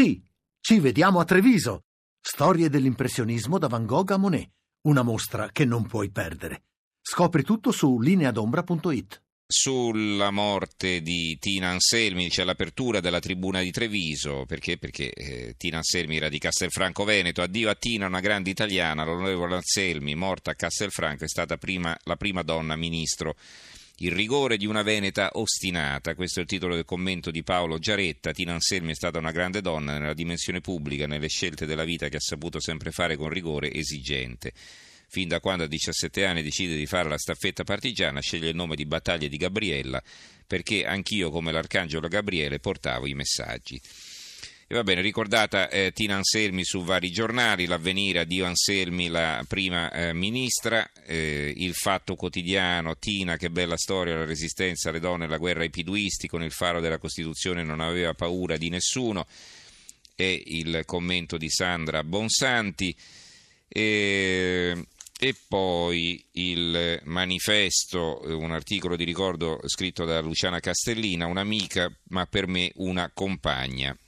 Sì, 0.00 0.18
ci 0.62 0.80
vediamo 0.80 1.20
a 1.20 1.26
Treviso. 1.26 1.82
Storie 2.18 2.70
dell'impressionismo 2.70 3.58
da 3.58 3.66
Van 3.66 3.84
Gogh 3.84 4.12
a 4.12 4.16
Monet. 4.16 4.48
Una 4.86 5.02
mostra 5.02 5.50
che 5.52 5.66
non 5.66 5.86
puoi 5.86 6.10
perdere. 6.10 6.62
Scopri 7.02 7.42
tutto 7.42 7.70
su 7.70 8.00
lineadombra.it. 8.00 9.22
Sulla 9.46 10.30
morte 10.30 11.02
di 11.02 11.36
Tina 11.38 11.68
Anselmi 11.68 12.30
c'è 12.30 12.44
l'apertura 12.44 13.00
della 13.00 13.18
tribuna 13.18 13.60
di 13.60 13.70
Treviso, 13.70 14.46
perché? 14.46 14.78
Perché 14.78 15.12
eh, 15.12 15.54
Tina 15.58 15.76
Anselmi 15.76 16.16
era 16.16 16.30
di 16.30 16.38
Castelfranco 16.38 17.04
Veneto, 17.04 17.42
addio 17.42 17.68
a 17.68 17.74
Tina, 17.74 18.06
una 18.06 18.20
grande 18.20 18.48
italiana, 18.48 19.04
l'onorevole 19.04 19.56
Anselmi, 19.56 20.14
morta 20.14 20.52
a 20.52 20.54
Castelfranco, 20.54 21.24
è 21.24 21.28
stata 21.28 21.58
prima, 21.58 21.94
la 22.04 22.16
prima 22.16 22.40
donna 22.40 22.74
ministro 22.74 23.36
il 24.02 24.12
rigore 24.12 24.56
di 24.56 24.64
una 24.64 24.82
Veneta 24.82 25.30
ostinata, 25.34 26.14
questo 26.14 26.38
è 26.38 26.42
il 26.42 26.48
titolo 26.48 26.74
del 26.74 26.86
commento 26.86 27.30
di 27.30 27.42
Paolo 27.42 27.78
Giaretta. 27.78 28.32
Tina 28.32 28.54
Anselmi 28.54 28.92
è 28.92 28.94
stata 28.94 29.18
una 29.18 29.30
grande 29.30 29.60
donna 29.60 29.98
nella 29.98 30.14
dimensione 30.14 30.62
pubblica, 30.62 31.06
nelle 31.06 31.28
scelte 31.28 31.66
della 31.66 31.84
vita 31.84 32.08
che 32.08 32.16
ha 32.16 32.20
saputo 32.20 32.60
sempre 32.60 32.92
fare 32.92 33.16
con 33.16 33.28
rigore 33.28 33.70
esigente. 33.70 34.52
Fin 35.06 35.28
da 35.28 35.40
quando 35.40 35.64
a 35.64 35.66
17 35.66 36.24
anni 36.24 36.42
decide 36.42 36.76
di 36.76 36.86
fare 36.86 37.10
la 37.10 37.18
staffetta 37.18 37.62
partigiana, 37.62 38.20
sceglie 38.20 38.48
il 38.48 38.54
nome 38.54 38.74
di 38.74 38.86
Battaglia 38.86 39.28
di 39.28 39.36
Gabriella, 39.36 40.02
perché 40.46 40.86
anch'io, 40.86 41.30
come 41.30 41.52
l'arcangelo 41.52 42.08
Gabriele, 42.08 42.58
portavo 42.58 43.06
i 43.06 43.12
messaggi. 43.12 43.78
E 44.72 44.76
va 44.76 44.84
bene, 44.84 45.00
ricordata 45.00 45.68
eh, 45.68 45.90
Tina 45.92 46.14
Anselmi 46.14 46.62
su 46.64 46.84
vari 46.84 47.10
giornali, 47.10 47.66
l'avvenire, 47.66 48.20
addio 48.20 48.44
Anselmi, 48.44 49.08
la 49.08 49.44
prima 49.48 49.90
eh, 49.90 50.12
ministra, 50.12 50.88
eh, 51.06 51.52
il 51.56 51.74
fatto 51.74 52.14
quotidiano, 52.14 52.96
Tina, 52.96 53.36
che 53.36 53.50
bella 53.50 53.76
storia, 53.76 54.16
la 54.16 54.24
resistenza 54.24 54.90
alle 54.90 55.00
donne, 55.00 55.26
la 55.26 55.38
guerra 55.38 55.62
ai 55.62 55.70
piduisti, 55.70 56.28
con 56.28 56.44
il 56.44 56.52
faro 56.52 56.78
della 56.78 56.98
Costituzione 56.98 57.64
non 57.64 57.80
aveva 57.80 58.14
paura 58.14 58.56
di 58.56 58.68
nessuno, 58.68 59.26
e 60.14 60.40
il 60.46 60.82
commento 60.86 61.36
di 61.36 61.50
Sandra 61.50 62.04
Bonsanti. 62.04 62.94
E, 63.66 64.86
e 65.18 65.36
poi 65.48 66.24
il 66.34 67.00
manifesto, 67.06 68.20
un 68.22 68.52
articolo 68.52 68.94
di 68.94 69.02
ricordo 69.02 69.60
scritto 69.66 70.04
da 70.04 70.20
Luciana 70.20 70.60
Castellina, 70.60 71.26
un'amica 71.26 71.92
ma 72.10 72.24
per 72.26 72.46
me 72.46 72.70
una 72.76 73.10
compagna 73.12 73.98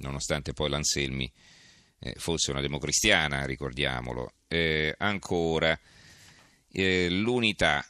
nonostante 0.00 0.52
poi 0.52 0.70
l'Anselmi 0.70 1.30
eh, 2.00 2.14
fosse 2.16 2.50
una 2.50 2.60
democristiana, 2.60 3.44
ricordiamolo. 3.44 4.32
Eh, 4.46 4.94
ancora, 4.98 5.78
eh, 6.70 7.08
l'unità. 7.10 7.84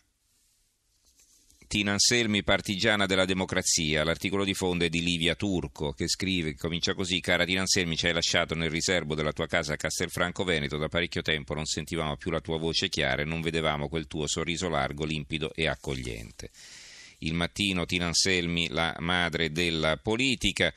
Tina 1.67 1.93
Anselmi, 1.93 2.43
partigiana 2.43 3.05
della 3.05 3.27
democrazia. 3.27 4.03
L'articolo 4.03 4.43
di 4.43 4.55
fondo 4.55 4.87
è 4.87 4.89
di 4.89 5.03
Livia 5.03 5.35
Turco 5.35 5.93
che 5.93 6.09
scrive, 6.09 6.55
comincia 6.55 6.95
così: 6.95 7.21
Cara 7.21 7.45
Tina 7.45 7.61
Anselmi, 7.61 7.95
ci 7.95 8.07
hai 8.07 8.15
lasciato 8.15 8.55
nel 8.55 8.71
riservo 8.71 9.15
della 9.15 9.33
tua 9.33 9.47
casa 9.47 9.75
a 9.75 9.77
Castelfranco 9.77 10.45
Veneto. 10.45 10.79
Da 10.79 10.89
parecchio 10.89 11.21
tempo 11.21 11.53
non 11.53 11.67
sentivamo 11.67 12.17
più 12.17 12.31
la 12.31 12.41
tua 12.41 12.57
voce 12.57 12.89
chiara 12.89 13.21
e 13.21 13.27
non 13.27 13.43
vedevamo 13.43 13.89
quel 13.89 14.07
tuo 14.07 14.27
sorriso 14.27 14.71
largo, 14.71 15.05
limpido 15.05 15.53
e 15.55 15.69
accogliente. 15.69 16.51
Il 17.19 17.35
mattino, 17.35 17.85
Tina 17.85 18.07
Anselmi, 18.07 18.69
la 18.69 18.97
madre 19.01 19.53
della 19.53 19.99
politica. 19.99 20.73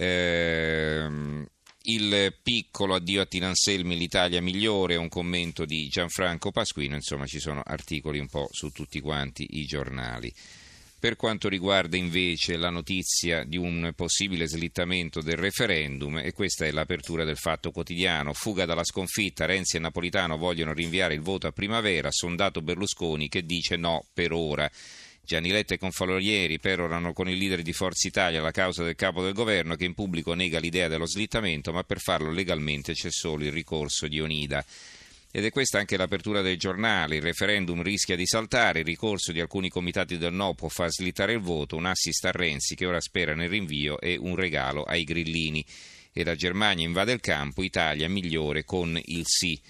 Ehm, 0.00 1.44
il 1.82 2.36
piccolo 2.40 2.94
addio 2.94 3.22
a 3.22 3.26
Tinanselmi, 3.26 3.96
l'Italia 3.96 4.40
migliore, 4.40 4.94
un 4.94 5.08
commento 5.08 5.64
di 5.64 5.88
Gianfranco 5.88 6.52
Pasquino, 6.52 6.94
insomma 6.94 7.26
ci 7.26 7.40
sono 7.40 7.62
articoli 7.64 8.20
un 8.20 8.28
po' 8.28 8.48
su 8.52 8.70
tutti 8.70 9.00
quanti 9.00 9.58
i 9.58 9.64
giornali. 9.64 10.32
Per 11.00 11.16
quanto 11.16 11.48
riguarda 11.48 11.96
invece 11.96 12.56
la 12.56 12.70
notizia 12.70 13.42
di 13.44 13.56
un 13.56 13.92
possibile 13.96 14.46
slittamento 14.46 15.20
del 15.20 15.36
referendum, 15.36 16.18
e 16.18 16.32
questa 16.32 16.64
è 16.66 16.70
l'apertura 16.70 17.24
del 17.24 17.36
fatto 17.36 17.70
quotidiano, 17.72 18.32
fuga 18.34 18.66
dalla 18.66 18.84
sconfitta, 18.84 19.46
Renzi 19.46 19.76
e 19.76 19.80
Napolitano 19.80 20.36
vogliono 20.36 20.72
rinviare 20.72 21.14
il 21.14 21.20
voto 21.20 21.46
a 21.48 21.52
primavera, 21.52 22.10
sondato 22.12 22.62
Berlusconi 22.62 23.28
che 23.28 23.44
dice 23.44 23.76
no 23.76 24.04
per 24.12 24.32
ora. 24.32 24.70
Gianni 25.28 25.50
Letta 25.50 25.74
e 25.74 25.78
Confalorieri 25.78 26.58
perorano 26.58 27.12
con 27.12 27.28
il 27.28 27.36
leader 27.36 27.60
di 27.60 27.74
Forza 27.74 28.08
Italia 28.08 28.40
la 28.40 28.50
causa 28.50 28.82
del 28.82 28.94
capo 28.94 29.22
del 29.22 29.34
governo 29.34 29.74
che 29.74 29.84
in 29.84 29.92
pubblico 29.92 30.32
nega 30.32 30.58
l'idea 30.58 30.88
dello 30.88 31.06
slittamento, 31.06 31.70
ma 31.70 31.84
per 31.84 32.00
farlo 32.00 32.30
legalmente 32.30 32.94
c'è 32.94 33.10
solo 33.10 33.44
il 33.44 33.52
ricorso 33.52 34.08
di 34.08 34.22
Onida. 34.22 34.64
Ed 35.30 35.44
è 35.44 35.50
questa 35.50 35.80
anche 35.80 35.98
l'apertura 35.98 36.40
del 36.40 36.56
giornale. 36.56 37.16
Il 37.16 37.20
referendum 37.20 37.82
rischia 37.82 38.16
di 38.16 38.24
saltare, 38.24 38.78
il 38.78 38.86
ricorso 38.86 39.30
di 39.30 39.40
alcuni 39.40 39.68
comitati 39.68 40.16
del 40.16 40.32
no 40.32 40.54
può 40.54 40.68
far 40.68 40.88
slittare 40.90 41.34
il 41.34 41.40
voto, 41.40 41.76
un 41.76 41.84
assist 41.84 42.24
a 42.24 42.30
Renzi 42.30 42.74
che 42.74 42.86
ora 42.86 42.98
spera 42.98 43.34
nel 43.34 43.50
rinvio 43.50 44.00
e 44.00 44.16
un 44.16 44.34
regalo 44.34 44.84
ai 44.84 45.04
grillini. 45.04 45.62
E 46.10 46.24
la 46.24 46.36
Germania 46.36 46.86
invade 46.86 47.12
il 47.12 47.20
campo, 47.20 47.62
Italia 47.62 48.08
migliore 48.08 48.64
con 48.64 48.98
il 49.04 49.24
sì. 49.26 49.60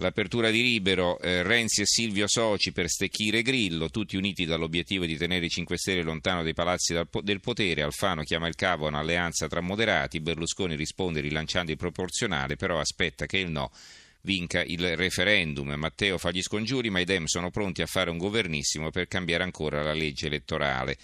L'apertura 0.00 0.50
di 0.50 0.62
Libero, 0.62 1.18
eh, 1.18 1.42
Renzi 1.42 1.80
e 1.80 1.86
Silvio 1.86 2.28
Soci 2.28 2.70
per 2.70 2.88
stecchire 2.88 3.42
Grillo, 3.42 3.90
tutti 3.90 4.16
uniti 4.16 4.44
dall'obiettivo 4.44 5.04
di 5.04 5.16
tenere 5.16 5.46
i 5.46 5.48
5 5.48 5.76
Stelle 5.76 6.02
lontano 6.02 6.44
dai 6.44 6.54
palazzi 6.54 6.96
del 7.22 7.40
potere. 7.40 7.82
Alfano 7.82 8.22
chiama 8.22 8.46
il 8.46 8.54
cavo 8.54 8.84
a 8.84 8.90
un'alleanza 8.90 9.48
tra 9.48 9.60
moderati, 9.60 10.20
Berlusconi 10.20 10.76
risponde 10.76 11.20
rilanciando 11.20 11.72
il 11.72 11.76
proporzionale, 11.76 12.54
però 12.54 12.78
aspetta 12.78 13.26
che 13.26 13.38
il 13.38 13.50
no 13.50 13.72
vinca 14.20 14.62
il 14.62 14.96
referendum. 14.96 15.72
Matteo 15.72 16.16
fa 16.16 16.30
gli 16.30 16.42
scongiuri, 16.42 16.90
ma 16.90 17.00
i 17.00 17.04
Dem 17.04 17.24
sono 17.24 17.50
pronti 17.50 17.82
a 17.82 17.86
fare 17.86 18.10
un 18.10 18.18
governissimo 18.18 18.90
per 18.90 19.08
cambiare 19.08 19.42
ancora 19.42 19.82
la 19.82 19.94
legge 19.94 20.26
elettorale. 20.26 20.96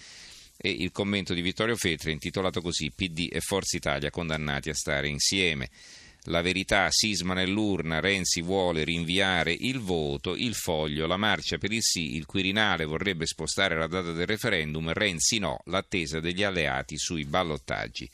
E 0.55 0.69
il 0.69 0.93
commento 0.93 1.33
di 1.33 1.41
Vittorio 1.41 1.75
Feltri 1.75 2.13
intitolato 2.13 2.61
così 2.61 2.89
PD 2.95 3.27
e 3.29 3.41
Forza 3.41 3.75
Italia 3.75 4.09
condannati 4.09 4.69
a 4.69 4.73
stare 4.73 5.09
insieme. 5.09 5.69
La 6.29 6.41
verità, 6.41 6.87
sisma 6.89 7.35
nell'urna, 7.35 7.99
Renzi 7.99 8.41
vuole 8.41 8.83
rinviare 8.83 9.55
il 9.57 9.79
voto, 9.79 10.35
il 10.35 10.55
foglio, 10.55 11.05
la 11.05 11.17
marcia 11.17 11.59
per 11.59 11.71
il 11.71 11.83
sì, 11.83 12.15
il 12.15 12.25
Quirinale 12.25 12.85
vorrebbe 12.85 13.27
spostare 13.27 13.77
la 13.77 13.85
data 13.85 14.11
del 14.11 14.25
referendum, 14.25 14.91
Renzi 14.91 15.37
no, 15.37 15.59
l'attesa 15.65 16.19
degli 16.19 16.41
alleati 16.41 16.97
sui 16.97 17.25
ballottaggi. 17.25 18.09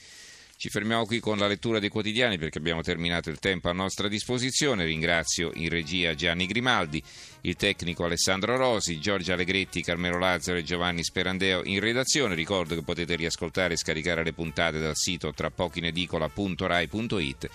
Ci 0.57 0.69
fermiamo 0.69 1.05
qui 1.05 1.19
con 1.19 1.37
la 1.39 1.47
lettura 1.47 1.79
dei 1.79 1.89
quotidiani 1.89 2.37
perché 2.37 2.59
abbiamo 2.59 2.81
terminato 2.81 3.31
il 3.31 3.39
tempo 3.39 3.69
a 3.69 3.73
nostra 3.73 4.07
disposizione. 4.07 4.85
Ringrazio 4.85 5.49
in 5.55 5.69
regia 5.69 6.13
Gianni 6.13 6.45
Grimaldi, 6.45 7.01
il 7.41 7.55
tecnico 7.55 8.03
Alessandro 8.03 8.55
Rosi, 8.57 8.99
Giorgia 8.99 9.33
Allegretti, 9.33 9.81
Carmelo 9.81 10.19
Lazzaro 10.19 10.59
e 10.59 10.63
Giovanni 10.63 11.03
Sperandeo 11.03 11.63
in 11.63 11.79
redazione. 11.79 12.35
Ricordo 12.35 12.75
che 12.75 12.83
potete 12.83 13.15
riascoltare 13.15 13.73
e 13.73 13.77
scaricare 13.77 14.23
le 14.23 14.33
puntate 14.33 14.77
dal 14.77 14.95
sito 14.95 15.33
trapochinedicola.rai.it 15.33 17.49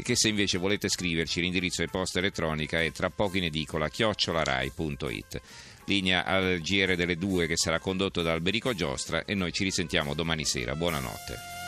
e 0.00 0.02
che 0.02 0.16
se 0.16 0.28
invece 0.28 0.56
volete 0.56 0.88
scriverci 0.88 1.42
l'indirizzo 1.42 1.82
di 1.82 1.90
posta 1.90 2.20
elettronica 2.20 2.80
è 2.80 2.90
tra 2.90 3.10
poco 3.10 3.36
in 3.36 3.44
edicola 3.44 3.90
chiocciolarai.it. 3.90 5.40
Linea 5.84 6.24
al 6.24 6.60
GR 6.60 6.96
delle 6.96 7.16
due 7.16 7.46
che 7.46 7.58
sarà 7.58 7.78
condotto 7.78 8.22
da 8.22 8.32
Alberico 8.32 8.72
Giostra 8.72 9.26
e 9.26 9.34
noi 9.34 9.52
ci 9.52 9.62
risentiamo 9.62 10.14
domani 10.14 10.46
sera. 10.46 10.74
Buonanotte. 10.74 11.59